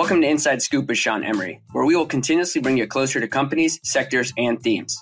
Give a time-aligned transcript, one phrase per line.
[0.00, 3.28] Welcome to Inside Scoop with Sean Emery, where we will continuously bring you closer to
[3.28, 4.98] companies, sectors, and themes.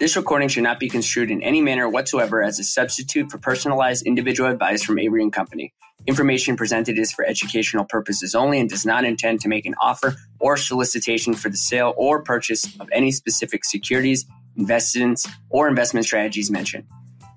[0.00, 4.04] This recording should not be construed in any manner whatsoever as a substitute for personalized
[4.04, 5.72] individual advice from Avory and Company.
[6.08, 10.16] Information presented is for educational purposes only and does not intend to make an offer
[10.40, 14.26] or solicitation for the sale or purchase of any specific securities,
[14.56, 16.86] investments, or investment strategies mentioned.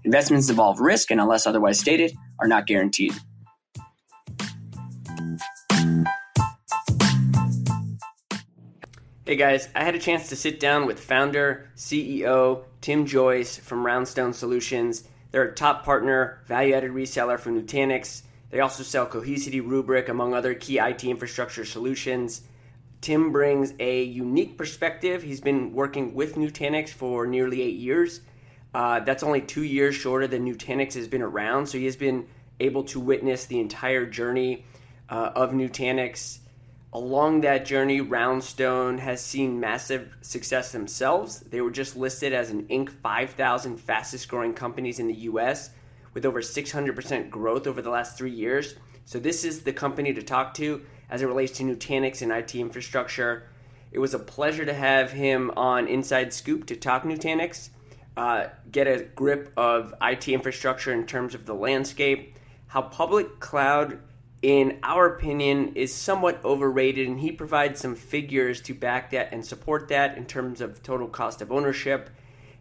[0.04, 3.13] Investments involve risk and, unless otherwise stated, are not guaranteed.
[9.27, 13.85] Hey guys, I had a chance to sit down with founder, CEO Tim Joyce from
[13.85, 15.04] Roundstone Solutions.
[15.31, 18.21] They're a top partner, value added reseller for Nutanix.
[18.52, 22.44] They also sell Cohesity, Rubrik, among other key IT infrastructure solutions.
[23.02, 25.23] Tim brings a unique perspective.
[25.23, 28.21] He's been working with Nutanix for nearly eight years.
[28.73, 32.27] Uh, that's only two years shorter than Nutanix has been around, so he has been
[32.62, 34.63] able to witness the entire journey
[35.10, 36.40] uh, of Nutanix
[36.93, 41.41] Along that journey, Roundstone has seen massive success themselves.
[41.41, 42.90] They were just listed as an Inc.
[42.90, 45.71] 5000 fastest growing companies in the US
[46.13, 48.76] with over 600% growth over the last three years.
[49.04, 52.55] So, this is the company to talk to as it relates to Nutanix and IT
[52.55, 53.49] infrastructure.
[53.91, 57.70] It was a pleasure to have him on Inside Scoop to talk Nutanix,
[58.16, 62.35] uh, get a grip of IT infrastructure in terms of the landscape,
[62.68, 63.99] how public cloud
[64.41, 69.46] in our opinion, is somewhat overrated, and he provides some figures to back that and
[69.46, 72.09] support that in terms of total cost of ownership.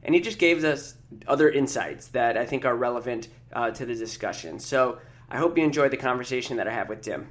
[0.03, 0.95] And he just gave us
[1.27, 4.59] other insights that I think are relevant uh, to the discussion.
[4.59, 7.29] So I hope you enjoyed the conversation that I have with Tim.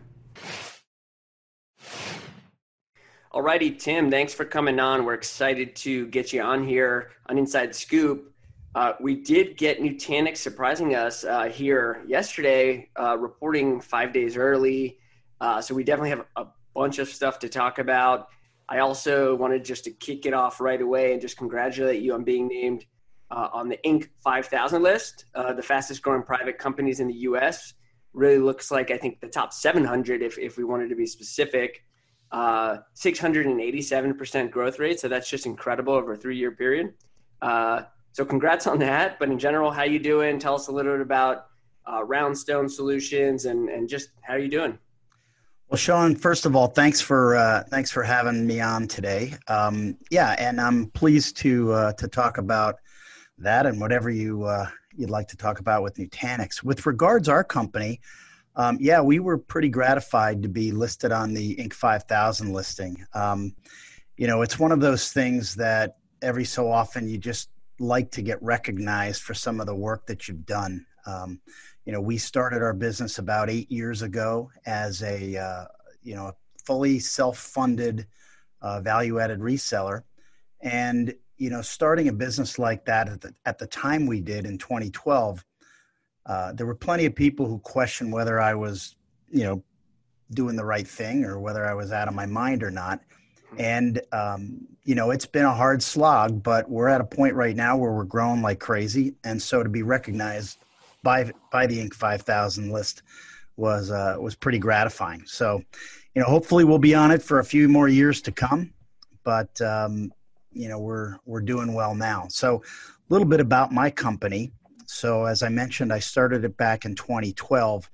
[3.34, 5.06] Alrighty, Tim, thanks for coming on.
[5.06, 8.34] We're excited to get you on here on Inside Scoop.
[8.76, 14.98] Uh, we did get Nutanix surprising us uh, here yesterday, uh, reporting five days early.
[15.40, 18.28] Uh, so we definitely have a bunch of stuff to talk about.
[18.68, 22.26] I also wanted just to kick it off right away and just congratulate you on
[22.26, 22.86] being named
[23.32, 24.10] uh, on the Inc.
[24.22, 27.76] 5000 list, uh, the fastest growing private companies in the U.S.
[28.12, 31.82] Really looks like I think the top 700, if if we wanted to be specific.
[32.34, 36.94] 687% growth rate, so that's just incredible over a three-year period.
[38.16, 39.20] So congrats on that.
[39.20, 40.40] But in general, how you doing?
[40.40, 41.48] Tell us a little bit about
[41.86, 44.80] uh, Roundstone Solutions and and just how you doing.
[45.68, 49.34] Well, Sean, first of all, thanks for uh, thanks for having me on today.
[49.50, 52.76] Um, yeah, and I'm pleased to uh, to talk about
[53.38, 56.64] that and whatever you uh, you'd like to talk about with Nutanix.
[56.64, 58.00] With regards our company,
[58.56, 61.74] um, yeah, we were pretty gratified to be listed on the Inc.
[61.74, 63.06] 5000 listing.
[63.14, 63.54] Um,
[64.16, 67.50] you know, it's one of those things that every so often you just
[67.80, 70.86] like to get recognized for some of the work that you've done.
[71.06, 71.42] Um,
[71.86, 75.66] you know, we started our business about eight years ago as a uh,
[76.04, 78.08] you know a fully self-funded
[78.62, 80.04] uh, value-added reseller,
[80.62, 84.46] and you know, starting a business like that at the, at the time we did
[84.46, 85.44] in 2012,
[86.26, 88.96] uh, there were plenty of people who questioned whether I was
[89.30, 89.64] you know
[90.32, 93.02] doing the right thing or whether I was out of my mind or not.
[93.58, 97.56] And, um, you know, it's been a hard slog, but we're at a point right
[97.56, 99.16] now where we're growing like crazy.
[99.24, 100.60] And so to be recognized
[101.04, 101.94] by, by the Inc.
[101.94, 103.04] 5000 list
[103.58, 105.24] was, uh, was pretty gratifying.
[105.26, 105.64] So,
[106.14, 108.74] you know, hopefully we'll be on it for a few more years to come,
[109.24, 110.12] but, um,
[110.52, 112.28] you know, we're, we're doing well now.
[112.30, 112.62] So
[113.10, 114.52] a little bit about my company.
[114.86, 117.90] So as I mentioned, I started it back in 2012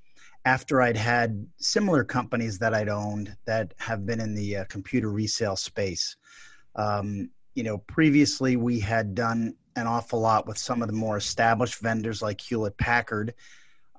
[0.46, 5.09] after I'd had similar companies that I'd owned that have been in the uh, computer
[5.09, 6.16] resale space.
[6.75, 11.18] Um, you know, previously we had done an awful lot with some of the more
[11.18, 13.34] established vendors like Hewlett Packard.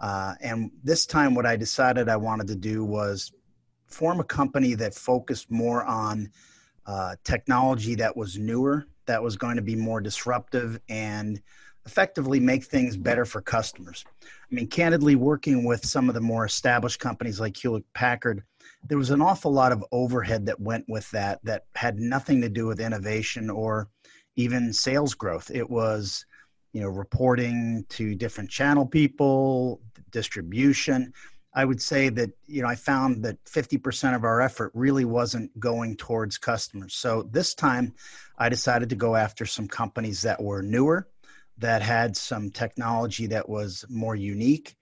[0.01, 3.33] Uh, and this time, what I decided I wanted to do was
[3.87, 6.31] form a company that focused more on
[6.87, 11.41] uh, technology that was newer, that was going to be more disruptive, and
[11.87, 14.05] effectively make things better for customers.
[14.23, 18.43] I mean, candidly, working with some of the more established companies like Hewlett Packard,
[18.89, 22.49] there was an awful lot of overhead that went with that that had nothing to
[22.49, 23.89] do with innovation or
[24.37, 25.51] even sales growth.
[25.53, 26.25] It was,
[26.73, 29.81] you know, reporting to different channel people,
[30.11, 31.13] distribution.
[31.55, 35.59] I would say that, you know, I found that 50% of our effort really wasn't
[35.61, 36.95] going towards customers.
[36.95, 37.95] So this time
[38.39, 41.09] I decided to go after some companies that were newer
[41.59, 44.77] that had some technology that was more unique.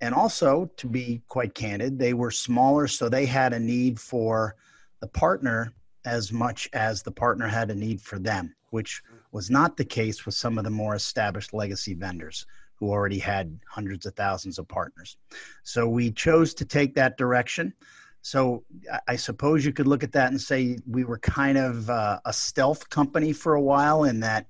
[0.00, 4.56] And also, to be quite candid, they were smaller, so they had a need for
[5.00, 5.72] the partner
[6.04, 9.02] as much as the partner had a need for them, which
[9.32, 13.58] was not the case with some of the more established legacy vendors who already had
[13.66, 15.16] hundreds of thousands of partners.
[15.62, 17.72] So we chose to take that direction.
[18.20, 18.64] So
[19.08, 22.32] I suppose you could look at that and say we were kind of uh, a
[22.32, 24.46] stealth company for a while in that,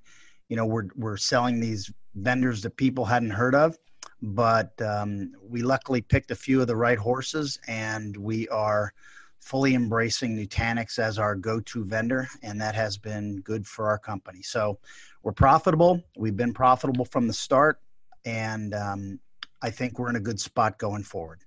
[0.49, 3.77] you know, we're, we're selling these vendors that people hadn't heard of.
[4.21, 8.93] But um, we luckily picked a few of the right horses and we are
[9.39, 12.27] fully embracing Nutanix as our go to vendor.
[12.41, 14.41] And that has been good for our company.
[14.41, 14.79] So
[15.21, 16.03] we're profitable.
[16.17, 17.79] We've been profitable from the start.
[18.25, 19.19] And um,
[19.61, 21.41] I think we're in a good spot going forward.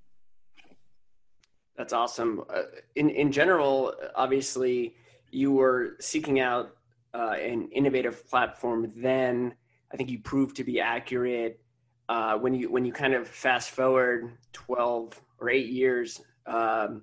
[1.76, 2.44] That's awesome.
[2.50, 2.64] Uh,
[2.94, 4.94] in in general, obviously,
[5.30, 6.76] you were seeking out
[7.14, 8.92] uh, an innovative platform.
[8.96, 9.54] Then
[9.92, 11.60] I think you proved to be accurate.
[12.08, 17.02] Uh, when you when you kind of fast forward twelve or eight years, um,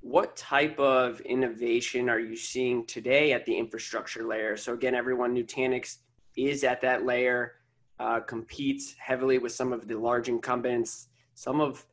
[0.00, 4.56] what type of innovation are you seeing today at the infrastructure layer?
[4.56, 5.96] So again, everyone, Nutanix
[6.36, 7.54] is at that layer,
[7.98, 11.08] uh, competes heavily with some of the large incumbents.
[11.34, 11.86] Some of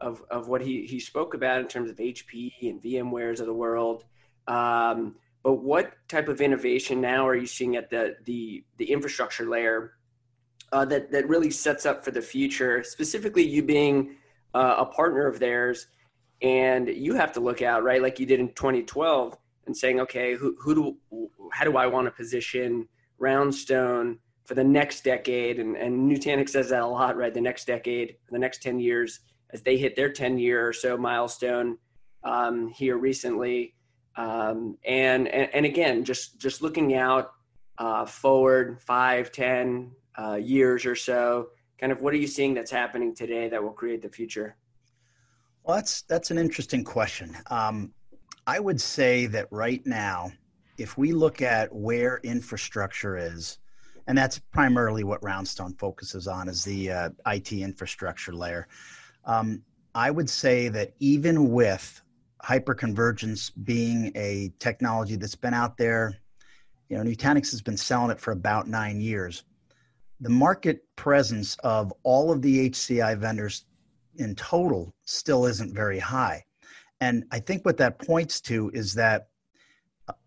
[0.00, 3.54] of, of what he, he spoke about in terms of HP and VMwares of the
[3.54, 4.04] world.
[4.46, 9.48] Um, but what type of innovation now are you seeing at the, the, the infrastructure
[9.48, 9.94] layer
[10.72, 14.16] uh, that, that really sets up for the future, specifically you being
[14.54, 15.86] uh, a partner of theirs
[16.42, 18.02] and you have to look out, right?
[18.02, 19.36] Like you did in 2012
[19.66, 20.74] and saying, okay, who, who
[21.10, 22.88] do, how do I want to position
[23.18, 25.58] Roundstone for the next decade?
[25.58, 27.34] And, and Nutanix says that a lot, right?
[27.34, 29.20] The next decade, the next 10 years
[29.50, 31.78] as they hit their 10 year or so milestone
[32.24, 33.74] um, here recently.
[34.18, 37.30] Um, and, and, and again, just, just looking out
[37.78, 42.72] uh, forward five ten uh, years or so, kind of what are you seeing that's
[42.72, 44.56] happening today that will create the future?
[45.62, 47.36] Well, that's, that's an interesting question.
[47.48, 47.92] Um,
[48.44, 50.32] I would say that right now,
[50.78, 53.58] if we look at where infrastructure is,
[54.08, 58.66] and that's primarily what Roundstone focuses on is the uh, IT infrastructure layer.
[59.24, 59.62] Um,
[59.94, 62.02] I would say that even with
[62.44, 66.18] hyperconvergence being a technology that's been out there,
[66.88, 69.44] you know, Nutanix has been selling it for about nine years.
[70.20, 73.66] The market presence of all of the HCI vendors
[74.16, 76.44] in total still isn't very high.
[77.00, 79.28] And I think what that points to is that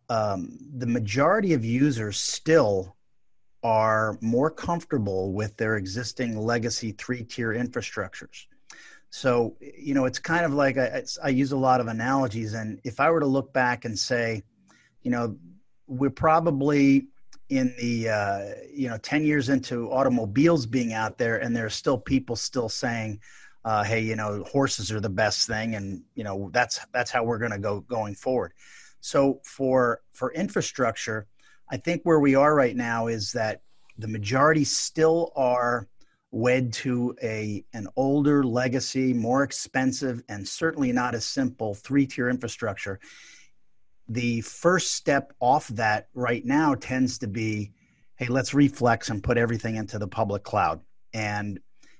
[0.09, 2.95] um, the majority of users still
[3.63, 8.45] are more comfortable with their existing legacy three tier infrastructures.
[9.11, 12.53] So, you know, it's kind of like I, I, use a lot of analogies.
[12.53, 14.41] And if I were to look back and say,
[15.03, 15.35] you know,
[15.85, 17.07] we're probably
[17.49, 18.41] in the, uh,
[18.73, 22.69] you know, 10 years into automobiles being out there, and there are still people still
[22.69, 23.19] saying,
[23.65, 25.75] uh, hey, you know, horses are the best thing.
[25.75, 28.53] And, you know, that's, that's how we're going to go going forward.
[29.01, 31.27] So for, for infrastructure,
[31.69, 33.61] I think where we are right now is that
[33.97, 35.89] the majority still are
[36.31, 42.29] wed to a an older legacy, more expensive, and certainly not as simple three tier
[42.29, 42.99] infrastructure.
[44.07, 47.73] The first step off that right now tends to be,
[48.15, 50.81] hey, let's reflex and put everything into the public cloud,
[51.13, 51.59] and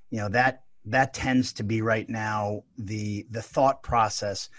[0.10, 4.50] you know that that tends to be right now the the thought process,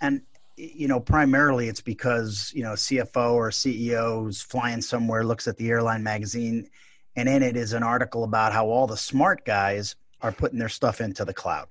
[0.00, 0.22] and
[0.56, 5.70] you know primarily it's because you know CFO or CEOs flying somewhere looks at the
[5.70, 6.68] airline magazine
[7.16, 10.68] and in it is an article about how all the smart guys are putting their
[10.68, 11.68] stuff into the cloud.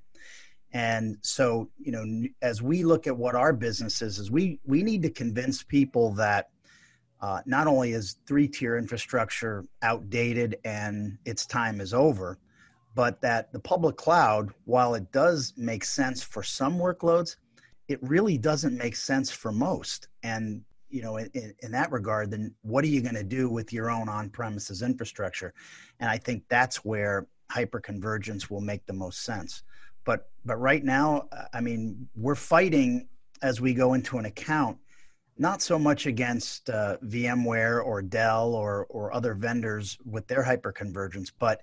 [0.74, 4.84] And so you know as we look at what our business is is we we
[4.84, 6.50] need to convince people that
[7.22, 12.38] uh, not only is three tier infrastructure outdated and its time is over
[12.96, 17.36] but that the public cloud while it does make sense for some workloads
[17.92, 20.08] it really doesn't make sense for most.
[20.24, 23.72] And you know, in, in that regard, then what are you going to do with
[23.74, 25.54] your own on-premises infrastructure?
[26.00, 29.64] And I think that's where hyperconvergence will make the most sense.
[30.04, 33.08] But but right now, I mean, we're fighting
[33.42, 34.78] as we go into an account,
[35.38, 41.32] not so much against uh, VMware or Dell or or other vendors with their hyperconvergence,
[41.38, 41.62] but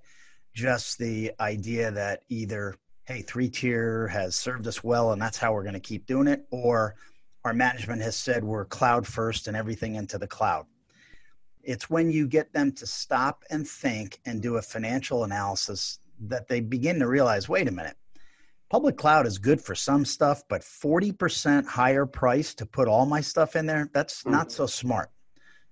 [0.54, 2.75] just the idea that either
[3.06, 6.28] hey, three tier has served us well, and that's how we're going to keep doing
[6.28, 6.94] it, or
[7.45, 10.66] our management has said we're cloud first and everything into the cloud.
[11.62, 16.49] It's when you get them to stop and think and do a financial analysis that
[16.49, 17.97] they begin to realize wait a minute,
[18.71, 23.21] public cloud is good for some stuff, but 40% higher price to put all my
[23.21, 24.33] stuff in there, that's mm-hmm.
[24.33, 25.11] not so smart.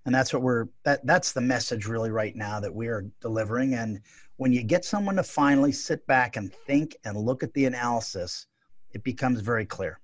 [0.05, 3.75] And that's what we're that that's the message really right now that we are delivering.
[3.75, 4.01] And
[4.37, 8.47] when you get someone to finally sit back and think and look at the analysis,
[8.93, 9.99] it becomes very clear.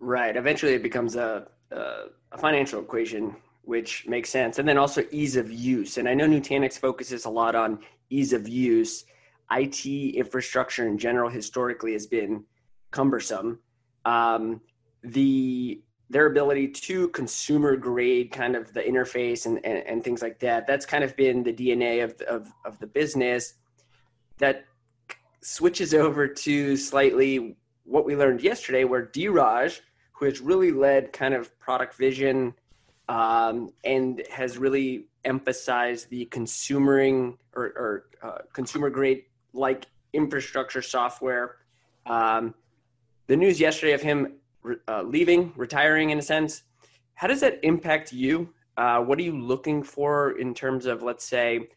[0.00, 0.36] Right.
[0.36, 5.36] Eventually, it becomes a, a, a financial equation, which makes sense, and then also ease
[5.36, 5.98] of use.
[5.98, 9.04] And I know Nutanix focuses a lot on ease of use.
[9.50, 12.44] IT infrastructure in general historically has been
[12.90, 13.58] cumbersome.
[14.04, 14.60] um,
[15.02, 20.38] the their ability to consumer grade kind of the interface and, and, and, things like
[20.38, 20.66] that.
[20.66, 23.54] That's kind of been the DNA of, of, of the business
[24.38, 24.64] that
[25.42, 29.80] switches over to slightly what we learned yesterday, where Dheeraj,
[30.18, 32.52] who has really led kind of product vision
[33.08, 39.22] um, and has really emphasized the consumering or, or uh, consumer grade
[39.52, 41.56] like infrastructure software.
[42.06, 42.54] Um,
[43.28, 44.34] the news yesterday of him
[44.88, 46.64] uh, leaving, retiring in a sense.
[47.14, 48.52] How does that impact you?
[48.76, 51.68] Uh, what are you looking for in terms of, let's say,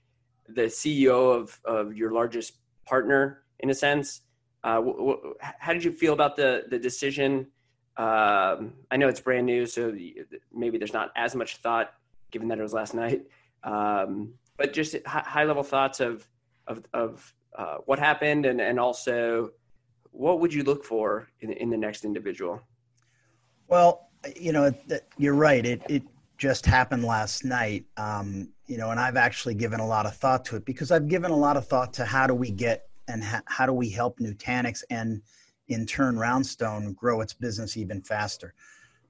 [0.50, 2.54] the CEO of, of your largest
[2.86, 4.22] partner, in a sense?
[4.64, 4.82] Uh,
[5.40, 7.48] how did you feel about the the decision?
[7.98, 9.96] Um, I know it's brand new, so
[10.54, 11.94] maybe there's not as much thought,
[12.32, 13.24] given that it was last night.
[13.64, 16.28] Um, but just high level thoughts of
[16.68, 19.52] of, of uh, what happened, and and also
[20.12, 22.62] what would you look for in, in the next individual?
[23.68, 24.74] Well, you know,
[25.18, 25.66] you're right.
[25.66, 26.04] It it
[26.38, 27.86] just happened last night.
[27.98, 31.08] Um, you know, and I've actually given a lot of thought to it because I've
[31.08, 34.20] given a lot of thought to how do we get and how do we help
[34.20, 35.22] Nutanix and
[35.72, 38.54] in turn Roundstone grow its business even faster.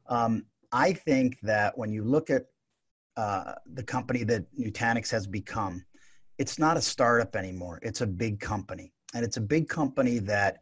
[0.07, 2.45] Um, I think that when you look at
[3.17, 5.83] uh, the company that Nutanix has become,
[6.37, 7.79] it's not a startup anymore.
[7.81, 10.59] It's a big company, and it's a big company that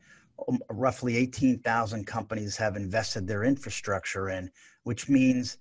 [0.48, 4.50] um, roughly 18,000 companies have invested their infrastructure in,
[4.84, 5.58] which means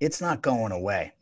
[0.00, 1.12] it's not going away.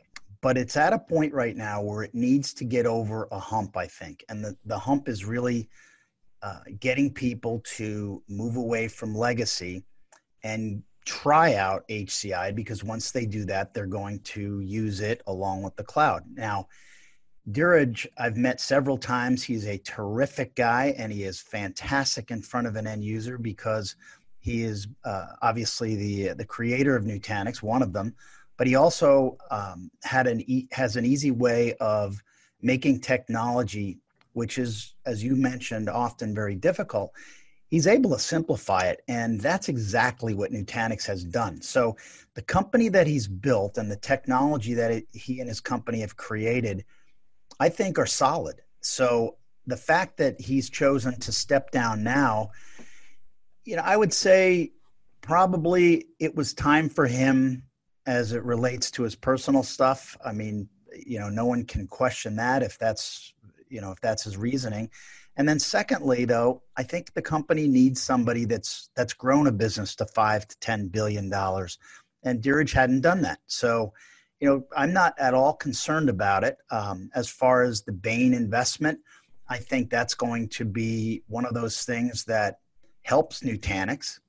[0.41, 3.77] But it's at a point right now where it needs to get over a hump,
[3.77, 4.25] I think.
[4.27, 5.69] And the, the hump is really
[6.43, 9.83] uh, getting people to move away from legacy
[10.43, 15.63] and try out HCI because once they do that, they're going to use it along
[15.63, 16.23] with the cloud.
[16.35, 16.67] Now,
[17.51, 19.43] Dheeraj, I've met several times.
[19.43, 23.95] He's a terrific guy, and he is fantastic in front of an end user because
[24.39, 28.15] he is uh, obviously the the creator of Nutanix, one of them.
[28.57, 32.21] But he also um, had an e- has an easy way of
[32.61, 33.99] making technology,
[34.33, 37.11] which is, as you mentioned, often very difficult.
[37.67, 41.61] He's able to simplify it, and that's exactly what Nutanix has done.
[41.61, 41.97] So,
[42.35, 46.17] the company that he's built and the technology that it, he and his company have
[46.17, 46.83] created
[47.59, 48.61] I think are solid.
[48.81, 52.51] So the fact that he's chosen to step down now,
[53.65, 54.73] you know, I would say
[55.21, 57.63] probably it was time for him
[58.05, 60.17] as it relates to his personal stuff.
[60.25, 60.67] I mean,
[61.05, 63.33] you know, no one can question that if that's,
[63.73, 64.89] you know, if that's his reasoning.
[65.35, 69.95] And then secondly, though, I think the company needs somebody that's that's grown a business
[69.95, 71.79] to five to ten billion dollars,
[72.23, 73.39] and Dheeraj hadn't done that.
[73.47, 73.93] So
[74.39, 76.57] you know, I'm not at all concerned about it.
[76.69, 78.99] Um, as far as the Bain investment,
[79.47, 82.59] I think that's going to be one of those things that
[83.03, 84.19] helps Nutanix.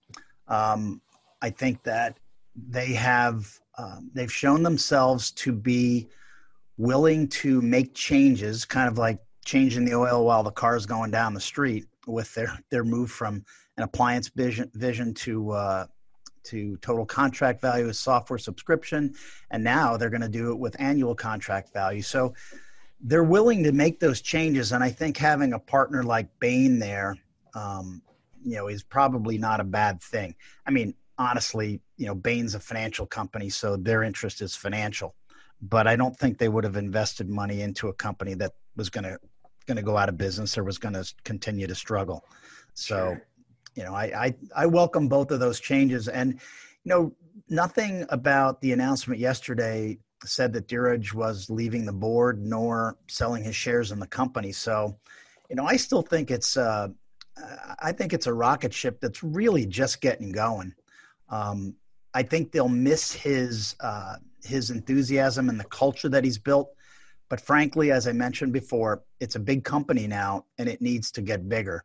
[0.48, 1.00] Um,
[1.42, 2.18] I think that
[2.56, 6.08] they have um, they've shown themselves to be
[6.76, 11.34] willing to make changes, kind of like changing the oil while the car's going down
[11.34, 13.44] the street with their their move from
[13.76, 15.86] an appliance vision vision to uh,
[16.44, 19.14] to total contract value as software subscription.
[19.50, 22.02] And now they're going to do it with annual contract value.
[22.02, 22.34] So
[23.00, 24.72] they're willing to make those changes.
[24.72, 27.16] And I think having a partner like Bain there,
[27.54, 28.02] um,
[28.42, 30.34] you know, is probably not a bad thing.
[30.66, 35.14] I mean, honestly, you know, Bain's a financial company, so their interest is financial.
[35.62, 39.04] But I don't think they would have invested money into a company that was going
[39.04, 39.18] to
[39.64, 42.24] going to go out of business or was going to continue to struggle.
[42.74, 43.26] So sure
[43.74, 46.08] you know, I, I, I welcome both of those changes.
[46.08, 46.34] And,
[46.84, 47.12] you know,
[47.48, 53.56] nothing about the announcement yesterday said that Dheeraj was leaving the board nor selling his
[53.56, 54.52] shares in the company.
[54.52, 54.96] So,
[55.50, 56.88] you know, I still think it's, uh,
[57.80, 60.74] I think it's a rocket ship that's really just getting going.
[61.28, 61.74] Um,
[62.14, 66.70] I think they'll miss his uh, his enthusiasm and the culture that he's built.
[67.34, 71.20] But frankly, as I mentioned before, it's a big company now, and it needs to
[71.20, 71.82] get bigger.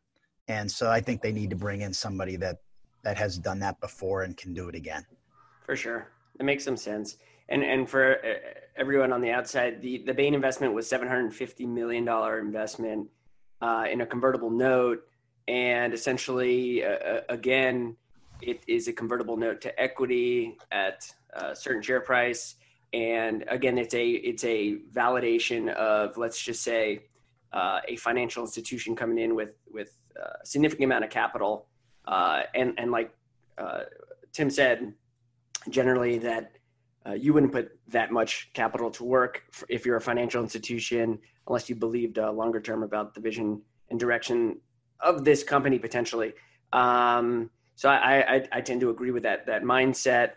[0.47, 2.57] And so I think they need to bring in somebody that
[3.01, 5.07] that has done that before and can do it again.
[5.65, 6.07] For sure,
[6.39, 7.17] it makes some sense.
[7.47, 11.33] And and for uh, everyone on the outside, the the Bain investment was seven hundred
[11.33, 13.09] fifty million dollar investment
[13.59, 14.99] uh, in a convertible note,
[15.47, 17.97] and essentially, uh, uh, again,
[18.39, 22.53] it is a convertible note to equity at a certain share price.
[22.93, 27.03] And again, it's a it's a validation of let's just say
[27.53, 31.67] uh, a financial institution coming in with with a significant amount of capital,
[32.05, 33.12] uh, and and like
[33.58, 33.81] uh,
[34.34, 34.93] Tim said,
[35.69, 36.58] generally that
[37.05, 41.69] uh, you wouldn't put that much capital to work if you're a financial institution unless
[41.69, 44.60] you believed uh, longer term about the vision and direction
[45.00, 46.34] of this company potentially.
[46.74, 50.29] Um, So I, I, I tend to agree with that that mindset,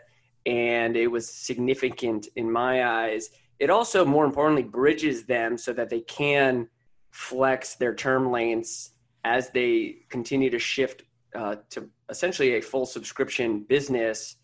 [0.45, 3.29] and it was significant in my eyes.
[3.59, 6.67] It also, more importantly, bridges them so that they can
[7.11, 8.91] flex their term lengths
[9.23, 11.03] as they continue to shift
[11.35, 14.37] uh, to essentially a full subscription business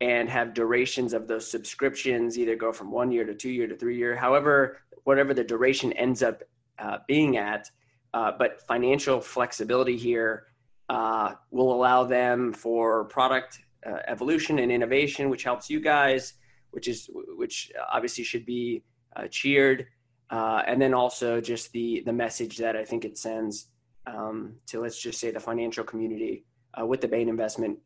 [0.00, 3.76] and have durations of those subscriptions either go from one year to two year to
[3.76, 6.42] three year, however, whatever the duration ends up
[6.78, 7.70] uh, being at.
[8.14, 10.46] Uh, but financial flexibility here
[10.88, 16.34] uh, will allow them for product uh, evolution and innovation, which helps you guys,
[16.70, 18.82] which is which obviously should be
[19.16, 19.86] uh, cheered,
[20.30, 23.66] uh, and then also just the the message that I think it sends
[24.06, 26.44] um, to let's just say the financial community
[26.86, 27.78] with the Bain investment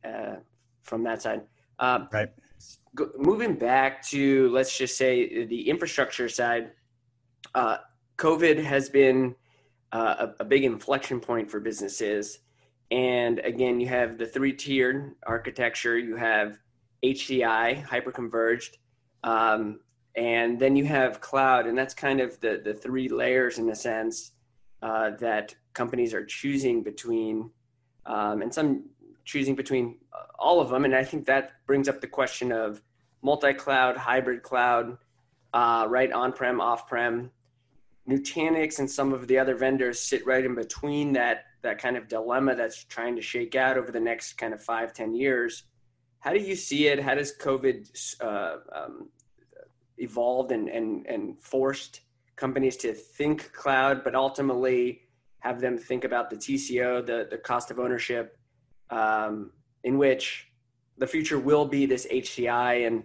[0.83, 1.43] from that side.
[1.79, 2.31] Um, right.
[2.95, 6.71] Go, moving back to let's just say the infrastructure side,
[7.55, 7.79] uh,
[8.19, 9.35] COVID has been
[9.93, 12.41] uh, a, a, big inflection point for businesses.
[12.95, 15.99] And again, you have the three tiered architecture.
[15.99, 16.61] You have
[17.05, 18.77] HCI, hyperconverged,
[19.25, 19.81] um,
[20.15, 23.75] and then you have cloud, and that's kind of the the three layers in a
[23.75, 24.31] sense
[24.81, 27.51] uh, that companies are choosing between.
[28.07, 28.85] Um, and some
[29.25, 29.97] choosing between
[30.39, 30.85] all of them.
[30.85, 32.81] And I think that brings up the question of
[33.23, 34.99] multi-cloud, hybrid cloud,
[35.55, 37.31] uh, right on-prem, off-prem.
[38.07, 42.09] Nutanix and some of the other vendors sit right in between that that kind of
[42.09, 45.65] dilemma that's trying to shake out over the next kind of five, ten years.
[46.21, 47.03] How do you see it?
[47.03, 49.11] How does COVID uh, um,
[49.99, 52.01] evolved and, and, and forced
[52.37, 55.03] companies to think cloud, but ultimately
[55.41, 58.39] have them think about the TCO, the, the cost of ownership,
[58.91, 59.51] um,
[59.85, 60.49] in which
[60.99, 63.05] the future will be this HCI and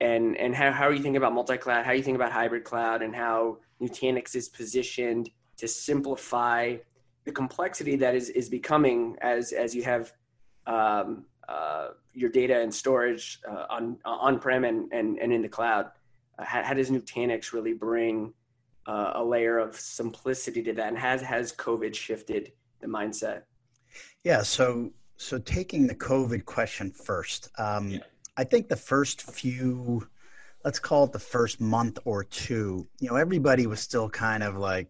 [0.00, 1.86] and and how, how are you thinking about multi-cloud?
[1.86, 6.76] How you thinking about hybrid cloud and how Nutanix is positioned to simplify
[7.26, 10.12] the complexity that is is becoming as as you have
[10.66, 15.48] um, uh, your data and storage uh, on on prem and, and and in the
[15.48, 15.90] cloud.
[16.38, 18.32] Uh, how, how, does Nutanix really bring
[18.86, 20.88] uh, a layer of simplicity to that?
[20.88, 23.42] And has has COVID shifted the mindset?
[24.24, 24.42] Yeah.
[24.42, 27.98] So so, taking the COVID question first, um, yeah.
[28.36, 30.06] I think the first few,
[30.64, 34.56] let's call it the first month or two, you know, everybody was still kind of
[34.56, 34.88] like,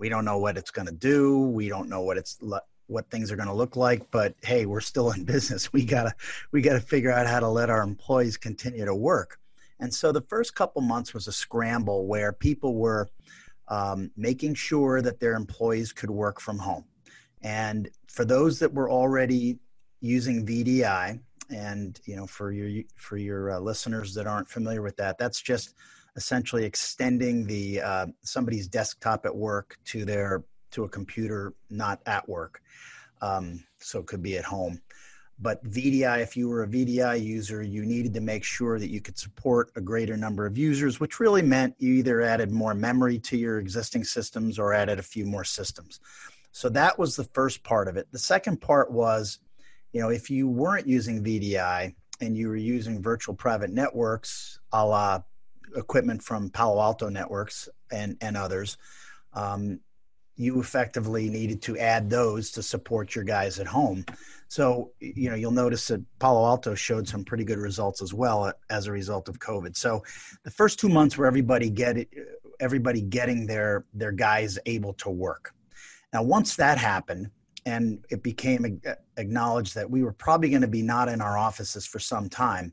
[0.00, 1.38] we don't know what it's going to do.
[1.38, 2.38] We don't know what it's
[2.86, 4.10] what things are going to look like.
[4.10, 5.72] But hey, we're still in business.
[5.72, 6.12] We gotta
[6.50, 9.38] we gotta figure out how to let our employees continue to work.
[9.78, 13.08] And so the first couple months was a scramble where people were
[13.68, 16.84] um, making sure that their employees could work from home.
[17.42, 19.58] And for those that were already
[20.00, 24.96] using VDI, and you know, for your for your uh, listeners that aren't familiar with
[24.96, 25.74] that, that's just
[26.16, 32.28] essentially extending the uh, somebody's desktop at work to their to a computer not at
[32.28, 32.62] work.
[33.22, 34.80] Um, so it could be at home.
[35.42, 39.00] But VDI, if you were a VDI user, you needed to make sure that you
[39.00, 43.18] could support a greater number of users, which really meant you either added more memory
[43.20, 46.00] to your existing systems or added a few more systems.
[46.52, 48.06] So that was the first part of it.
[48.12, 49.38] The second part was,
[49.92, 54.84] you know, if you weren't using VDI and you were using virtual private networks, a
[54.84, 55.22] la
[55.76, 58.76] equipment from Palo Alto Networks and, and others,
[59.32, 59.80] um,
[60.36, 64.04] you effectively needed to add those to support your guys at home.
[64.48, 68.52] So, you know, you'll notice that Palo Alto showed some pretty good results as well
[68.70, 69.76] as a result of COVID.
[69.76, 70.02] So,
[70.42, 72.08] the first two months were everybody get it,
[72.58, 75.54] everybody getting their their guys able to work.
[76.12, 77.30] Now, once that happened,
[77.66, 78.80] and it became
[79.18, 82.72] acknowledged that we were probably going to be not in our offices for some time,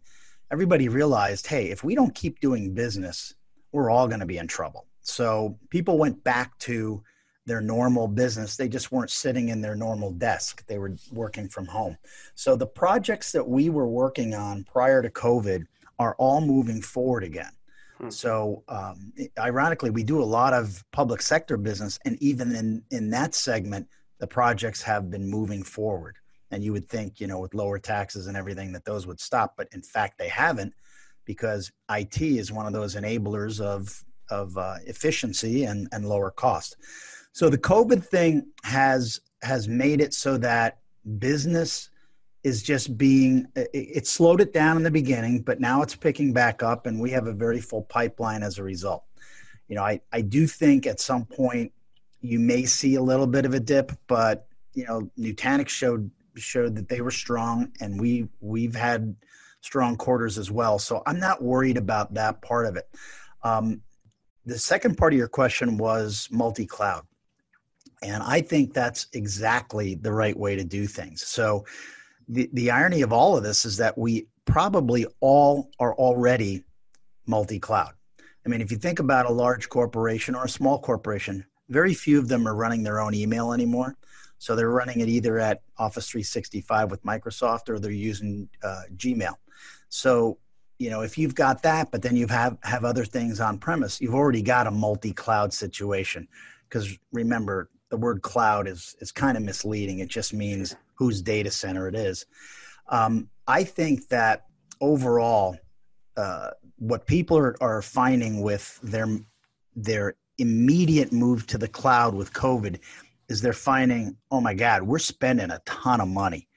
[0.52, 3.34] everybody realized hey, if we don't keep doing business,
[3.72, 4.86] we're all going to be in trouble.
[5.02, 7.04] So people went back to
[7.46, 8.58] their normal business.
[8.58, 11.98] They just weren't sitting in their normal desk, they were working from home.
[12.36, 15.66] So the projects that we were working on prior to COVID
[15.98, 17.52] are all moving forward again.
[17.98, 18.10] Hmm.
[18.10, 23.10] So, um, ironically, we do a lot of public sector business, and even in in
[23.12, 23.88] that segment,
[24.20, 26.18] the projects have been moving forward.
[26.52, 29.56] And you would think, you know, with lower taxes and everything, that those would stop,
[29.58, 30.74] but in fact, they haven't,
[31.26, 36.78] because IT is one of those enablers of of uh, efficiency and and lower cost.
[37.34, 40.80] So the COVID thing has has made it so that
[41.20, 41.90] business
[42.44, 46.64] is just being it, slowed it down in the beginning but now it's picking back
[46.64, 49.04] up and we have a very full pipeline as a result
[49.68, 51.72] you know i i do think at some point
[52.22, 56.76] you may see a little bit of a dip but you know nutanix showed showed
[56.76, 59.16] that they were strong and we we've had
[59.62, 62.88] strong quarters as well so i'm not worried about that part of it
[63.44, 63.82] um,
[64.46, 67.04] the second part of your question was multi-cloud
[68.04, 71.66] and i think that's exactly the right way to do things so
[72.30, 76.64] the, the irony of all of this is that we probably all are already
[77.28, 77.94] multi cloud.
[78.46, 82.18] I mean, if you think about a large corporation or a small corporation, very few
[82.18, 83.96] of them are running their own email anymore.
[84.40, 89.36] So they're running it either at Office 365 with Microsoft or they're using uh, Gmail.
[89.90, 90.38] So,
[90.80, 94.00] you know, if you've got that, but then you have, have other things on premise,
[94.00, 96.28] you've already got a multi cloud situation.
[96.70, 100.00] Because remember, the word cloud is, is kind of misleading.
[100.00, 102.26] It just means whose data center it is.
[102.90, 104.46] Um, I think that
[104.82, 105.58] overall,
[106.16, 109.08] uh, what people are, are finding with their
[109.76, 112.80] their immediate move to the cloud with COVID
[113.30, 116.48] is they're finding, oh my God, we're spending a ton of money.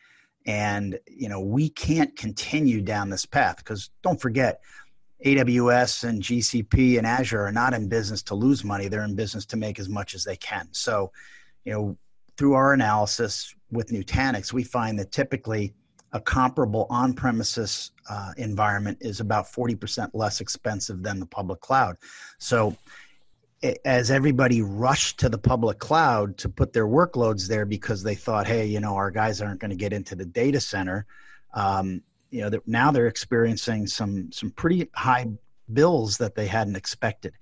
[0.47, 4.61] And, you know, we can't continue down this path because don't forget,
[5.25, 8.89] AWS and GCP and Azure are not in business to lose money.
[8.89, 10.69] They're in business to make as much as they can.
[10.73, 11.13] So,
[11.65, 11.99] you know,
[12.39, 15.75] through our analysis with Nutanix, we find that typically
[16.13, 21.97] a comparable on premises uh, environment is about 40% less expensive than the public cloud.
[22.39, 22.77] So,
[23.85, 28.47] as everybody rushed to the public cloud to put their workloads there because they thought,
[28.47, 31.07] hey, you know, our guys aren't going to get into the data center.
[31.53, 35.27] Um, you know, now they're experiencing some some pretty high
[35.73, 37.35] bills that they hadn't expected.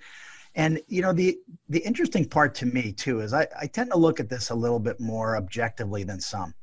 [0.54, 3.98] And you know, the the interesting part to me too is I, I tend to
[3.98, 6.54] look at this a little bit more objectively than some.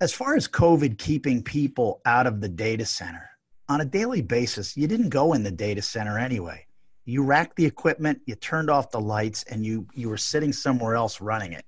[0.00, 3.30] As far as COVID keeping people out of the data center,
[3.68, 6.66] on a daily basis, you didn't go in the data center anyway
[7.04, 10.94] you racked the equipment, you turned off the lights, and you you were sitting somewhere
[10.94, 11.64] else running it.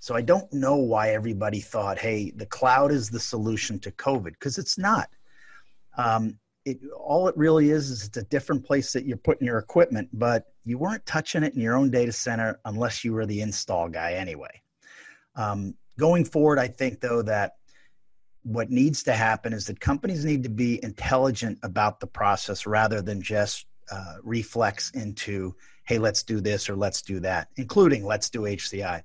[0.00, 4.32] So I don't know why everybody thought, hey, the cloud is the solution to COVID,
[4.32, 5.08] because it's not.
[5.96, 9.58] Um, it, all it really is is it's a different place that you're putting your
[9.58, 13.40] equipment, but you weren't touching it in your own data center unless you were the
[13.40, 14.60] install guy anyway.
[15.34, 17.56] Um, going forward, I think though that
[18.44, 23.00] what needs to happen is that companies need to be intelligent about the process rather
[23.00, 28.30] than just uh, reflex into, hey, let's do this or let's do that, including let's
[28.30, 29.02] do HCI.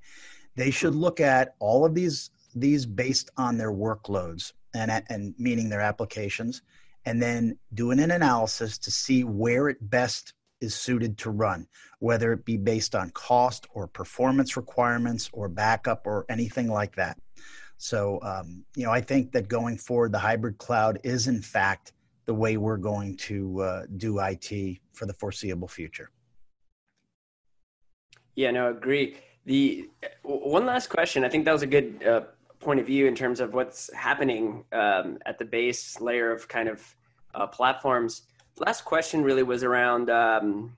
[0.56, 5.70] They should look at all of these these based on their workloads and and meaning
[5.70, 6.62] their applications,
[7.06, 11.68] and then doing an analysis to see where it best is suited to run,
[12.00, 17.18] whether it be based on cost or performance requirements or backup or anything like that.
[17.78, 21.92] So, um, you know, I think that going forward, the hybrid cloud is in fact
[22.28, 26.12] the way we're going to uh, do IT for the foreseeable future.
[28.36, 29.18] Yeah, no, agree.
[29.46, 29.90] The
[30.24, 31.24] one last question.
[31.24, 32.22] I think that was a good uh,
[32.60, 36.68] point of view in terms of what's happening um, at the base layer of kind
[36.68, 36.96] of
[37.34, 38.24] uh, platforms.
[38.60, 40.76] Last question really was around um,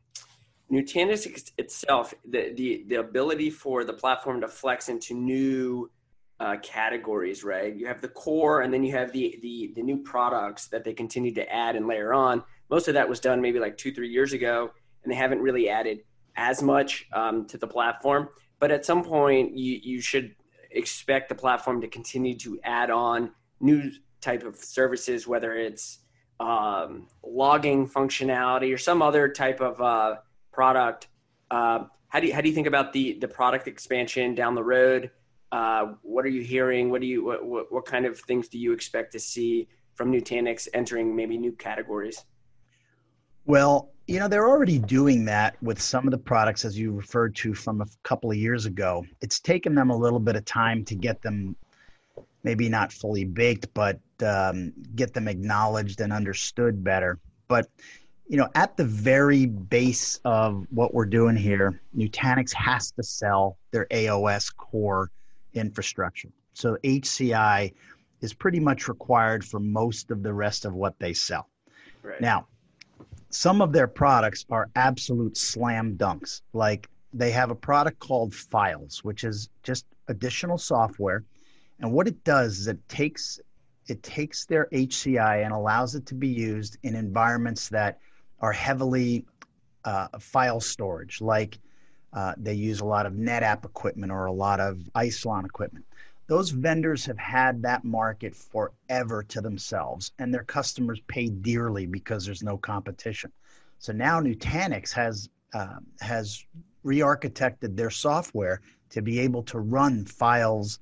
[0.72, 5.90] Nutanix itself, the, the the ability for the platform to flex into new
[6.40, 7.76] uh, categories, right?
[7.76, 10.94] You have the core, and then you have the, the the new products that they
[10.94, 12.44] continue to add and layer on.
[12.70, 14.72] Most of that was done maybe like two, three years ago,
[15.04, 16.00] and they haven't really added
[16.36, 18.30] as much um, to the platform.
[18.60, 20.36] But at some point, you you should
[20.72, 26.00] expect the platform to continue to add on new type of services, whether it's
[26.40, 30.16] um, logging functionality or some other type of uh,
[30.52, 31.08] product.
[31.52, 34.64] Uh, how do you, how do you think about the the product expansion down the
[34.64, 35.12] road?
[35.52, 36.90] Uh, what are you hearing?
[36.90, 40.12] What do you what, what, what kind of things do you expect to see from
[40.12, 42.24] Nutanix entering maybe new categories?
[43.46, 47.36] Well, you know they're already doing that with some of the products as you referred
[47.38, 49.06] to from a couple of years ago.
[49.22, 51.56] It's taken them a little bit of time to get them
[52.44, 57.20] maybe not fully baked, but um, get them acknowledged and understood better.
[57.48, 57.68] But
[58.28, 63.58] you know, at the very base of what we're doing here, Nutanix has to sell
[63.72, 65.10] their AOS core
[65.54, 66.30] infrastructure.
[66.54, 67.74] So HCI
[68.22, 71.48] is pretty much required for most of the rest of what they sell.
[72.04, 72.20] Right.
[72.20, 72.48] Now,
[73.30, 76.42] some of their products are absolute slam dunks.
[76.54, 81.24] Like they have a product called Files, which is just additional software.
[81.80, 83.40] And what it does is it takes
[83.88, 88.00] it takes their HCI and allows it to be used in environments that
[88.40, 89.26] are heavily
[89.84, 91.58] uh, file storage, like
[92.14, 95.86] uh, they use a lot of NetApp equipment or a lot of Isilon equipment.
[96.28, 102.26] Those vendors have had that market forever to themselves, and their customers pay dearly because
[102.26, 103.32] there's no competition.
[103.80, 106.46] So now Nutanix has uh, has
[106.84, 110.80] re-architected their software to be able to run files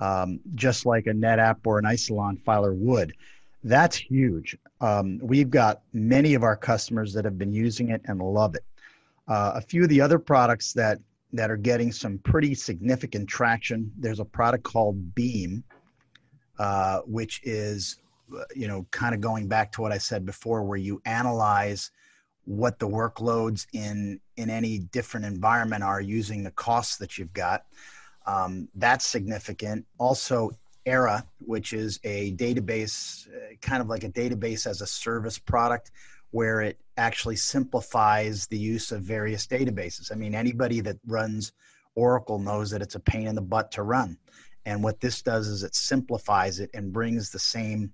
[0.00, 3.14] um, just like a NetApp or an Isilon filer would.
[3.62, 4.56] That's huge.
[4.80, 8.64] Um, we've got many of our customers that have been using it and love it.
[9.26, 10.98] Uh, a few of the other products that
[11.32, 13.90] that are getting some pretty significant traction.
[13.98, 15.64] There's a product called Beam
[16.58, 17.96] uh, which is,
[18.36, 21.90] uh, you know, kind of going back to what I said before, where you analyze
[22.44, 27.64] what the workloads in in any different environment are using the costs that you've got.
[28.26, 29.86] Um, that's significant.
[29.98, 30.50] Also,
[30.86, 35.90] Era, which is a database, uh, kind of like a database as a service product,
[36.34, 40.10] where it actually simplifies the use of various databases.
[40.10, 41.52] I mean, anybody that runs
[41.94, 44.18] Oracle knows that it's a pain in the butt to run.
[44.66, 47.92] And what this does is it simplifies it and brings the same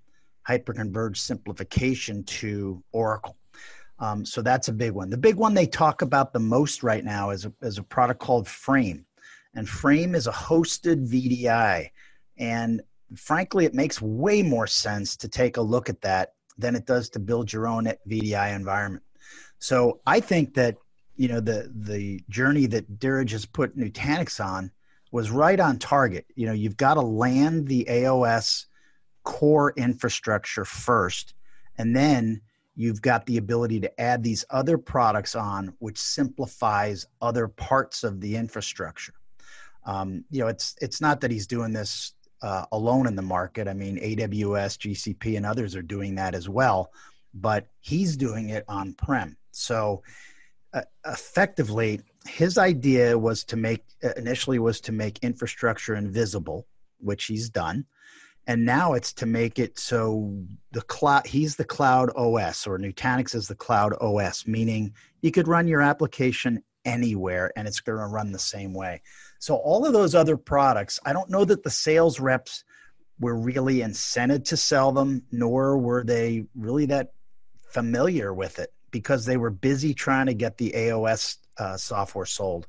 [0.48, 3.36] hyperconverged simplification to Oracle.
[3.98, 5.10] Um, so that's a big one.
[5.10, 8.20] The big one they talk about the most right now is a, is a product
[8.20, 9.04] called Frame.
[9.54, 11.90] And Frame is a hosted VDI.
[12.38, 12.80] And
[13.14, 17.08] frankly, it makes way more sense to take a look at that than it does
[17.10, 19.04] to build your own VDI environment.
[19.58, 20.76] So I think that
[21.16, 24.70] you know the the journey that Dheeraj has put Nutanix on
[25.12, 26.26] was right on target.
[26.34, 28.66] You know, you've got to land the AOS
[29.24, 31.34] core infrastructure first,
[31.76, 32.40] and then
[32.74, 38.20] you've got the ability to add these other products on, which simplifies other parts of
[38.20, 39.14] the infrastructure.
[39.84, 43.68] Um, you know, it's it's not that he's doing this uh, alone in the market.
[43.68, 46.92] I mean, AWS, GCP, and others are doing that as well,
[47.34, 49.36] but he's doing it on prem.
[49.52, 50.02] So
[50.72, 56.66] uh, effectively, his idea was to make uh, initially was to make infrastructure invisible,
[56.98, 57.84] which he's done,
[58.46, 60.36] and now it's to make it so
[60.72, 61.26] the cloud.
[61.26, 65.82] He's the cloud OS, or Nutanix is the cloud OS, meaning you could run your
[65.82, 69.02] application anywhere and it's going to run the same way.
[69.38, 72.64] So all of those other products, I don't know that the sales reps
[73.18, 77.12] were really incented to sell them, nor were they really that
[77.70, 82.66] familiar with it because they were busy trying to get the AOS uh, software sold.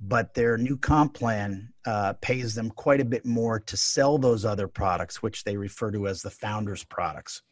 [0.00, 4.44] But their new comp plan uh, pays them quite a bit more to sell those
[4.44, 7.42] other products, which they refer to as the founders' products.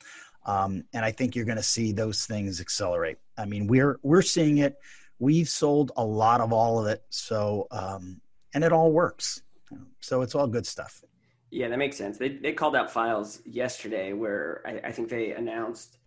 [0.46, 3.18] Um, and I think you're going to see those things accelerate.
[3.38, 4.76] I mean, we're we're seeing it.
[5.20, 8.20] We've sold a lot of all of it, so um,
[8.54, 9.42] and it all works.
[10.00, 11.04] So it's all good stuff.
[11.50, 12.16] Yeah, that makes sense.
[12.16, 15.98] They they called out files yesterday where I, I think they announced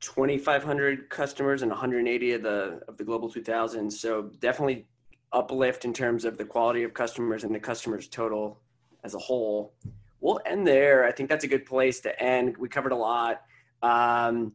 [0.00, 3.90] 2,500 customers and 180 of the of the global 2000.
[3.90, 4.86] So definitely
[5.32, 8.60] uplift in terms of the quality of customers and the customers total
[9.04, 9.74] as a whole.
[10.20, 11.04] We'll end there.
[11.04, 12.56] I think that's a good place to end.
[12.56, 13.42] We covered a lot.
[13.82, 14.52] Um,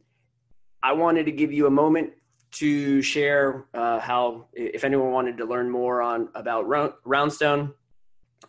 [0.82, 2.12] I wanted to give you a moment
[2.58, 7.74] to share uh, how, if anyone wanted to learn more on about Roundstone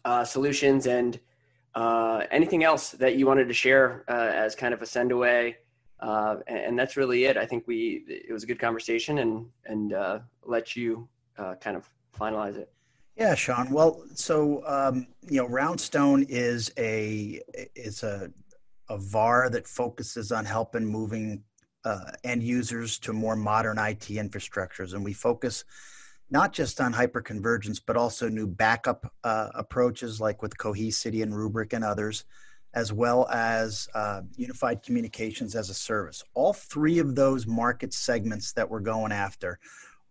[0.05, 1.19] uh, solutions and
[1.75, 5.57] uh, anything else that you wanted to share uh, as kind of a send away.
[5.99, 7.37] Uh, and, and, that's really it.
[7.37, 9.95] I think we it was a good conversation and and
[10.43, 11.09] let you
[11.59, 12.71] kind of finalize it.
[13.15, 13.71] Yeah, Sean.
[13.71, 17.41] Well, so um, you know, Roundstone is a
[17.75, 18.31] is a
[18.89, 21.43] a VAR that focuses on helping moving
[21.85, 24.93] uh, end users to more modern IT infrastructures.
[24.93, 25.63] And we focus
[26.29, 31.73] not just on hyperconvergence, but also new backup uh, approaches like with Cohesity and Rubrik
[31.73, 32.25] and others,
[32.73, 36.23] as well as uh, unified communications as a service.
[36.33, 39.59] All three of those market segments that we're going after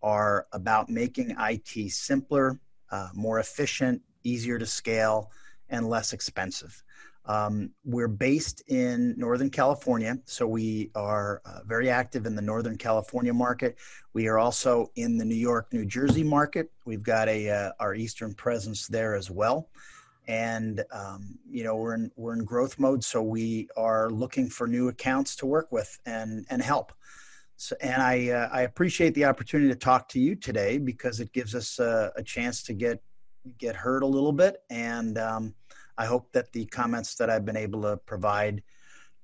[0.02, 2.58] are about making IT simpler,
[2.90, 5.30] uh, more efficient, easier to scale,
[5.68, 6.82] and less expensive.
[7.26, 12.78] Um, we're based in Northern California, so we are uh, very active in the Northern
[12.78, 13.76] California market.
[14.12, 16.70] We are also in the New York, New Jersey market.
[16.84, 19.70] We've got a uh, our Eastern presence there as well,
[20.28, 24.68] and um, you know we're in we're in growth mode, so we are looking for
[24.68, 26.92] new accounts to work with and and help.
[27.56, 31.32] So, and I uh, I appreciate the opportunity to talk to you today because it
[31.32, 33.02] gives us a, a chance to get
[33.58, 35.18] get heard a little bit and.
[35.18, 35.54] Um,
[35.98, 38.62] I hope that the comments that I've been able to provide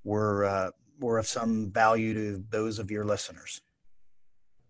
[0.04, 3.60] were uh, were of some value to those of your listeners.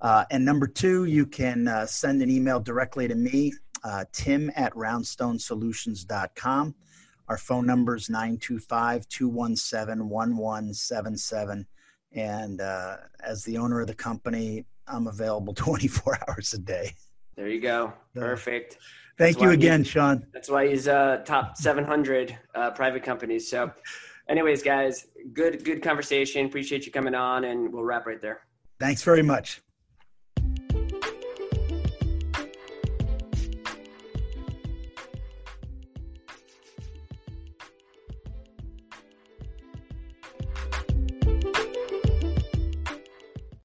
[0.00, 3.52] Uh, and number two, you can uh, send an email directly to me
[3.84, 6.74] uh, tim at roundstonesolutions.com.
[7.28, 11.66] Our phone number is 925 217 1177.
[12.14, 16.94] And uh, as the owner of the company, I'm available 24 hours a day.
[17.36, 17.92] There you go.
[18.14, 18.78] Perfect.
[19.18, 20.26] Thank that's you again, Sean.
[20.32, 23.48] That's why he's uh, top 700 uh, private companies.
[23.48, 23.70] So,
[24.28, 26.46] anyways, guys, good good conversation.
[26.46, 28.40] Appreciate you coming on, and we'll wrap right there.
[28.80, 29.62] Thanks very much.